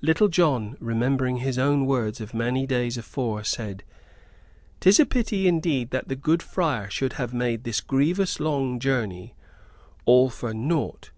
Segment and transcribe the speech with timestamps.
[0.00, 3.82] Little John, remembering his own words of many days afore, said:
[4.78, 9.34] "'Tis a pity indeed that the good friar should have made this grievous long journey
[10.04, 11.10] all for naught!